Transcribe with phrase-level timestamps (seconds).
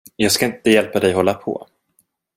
[0.15, 1.67] Jag ska inte hjälpa dig hålla på.